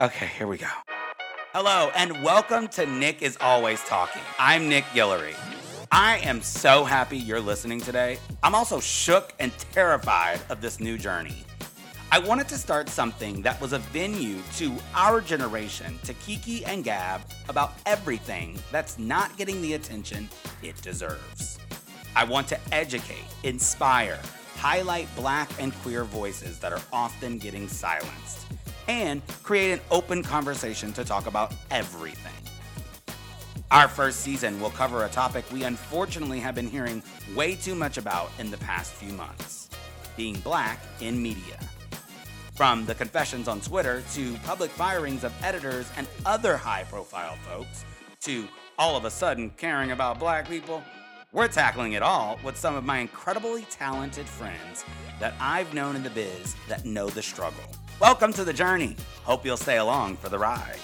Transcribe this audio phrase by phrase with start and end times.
[0.00, 0.68] Okay, here we go.
[1.52, 4.22] Hello, and welcome to Nick is Always Talking.
[4.38, 5.34] I'm Nick Guillory.
[5.90, 8.20] I am so happy you're listening today.
[8.44, 11.34] I'm also shook and terrified of this new journey.
[12.12, 16.84] I wanted to start something that was a venue to our generation to kiki and
[16.84, 20.28] gab about everything that's not getting the attention
[20.62, 21.58] it deserves.
[22.14, 24.20] I want to educate, inspire,
[24.58, 28.46] highlight black and queer voices that are often getting silenced
[28.88, 32.32] and create an open conversation to talk about everything.
[33.70, 37.02] Our first season will cover a topic we unfortunately have been hearing
[37.36, 39.68] way too much about in the past few months
[40.16, 41.58] being black in media.
[42.54, 47.84] From the confessions on Twitter to public firings of editors and other high profile folks
[48.22, 50.82] to all of a sudden caring about black people,
[51.32, 54.84] we're tackling it all with some of my incredibly talented friends
[55.20, 57.64] that I've known in the biz that know the struggle.
[58.00, 58.96] Welcome to the journey.
[59.24, 60.78] Hope you'll stay along for the ride.